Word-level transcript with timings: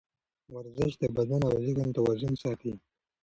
ورزش 0.55 0.91
د 1.01 1.03
بدن 1.17 1.41
او 1.51 1.55
ذهن 1.67 1.89
توازن 1.97 2.33
ساتي. 2.43 2.73